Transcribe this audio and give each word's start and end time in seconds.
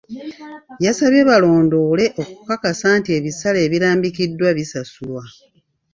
Yabasabye 0.83 1.21
balondoole 1.29 2.05
okukakasa 2.21 2.87
nti 2.99 3.09
ebisale 3.17 3.59
ebirambikiddwa 3.67 4.49
bisasulwa. 4.57 5.23